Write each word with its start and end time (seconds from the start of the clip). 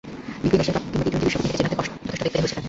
BPL, 0.41 0.59
Asia 0.61 0.73
cup 0.75 0.83
কিংবা 0.91 1.03
T twenty 1.03 1.25
বিশ্বকাপ—নিজেকে 1.27 1.57
চেনাতে 1.59 1.77
যথেষ্ট 1.85 1.93
বেগ 2.13 2.21
পেতে 2.21 2.37
হয়েছে 2.39 2.53
তাঁকে। 2.53 2.59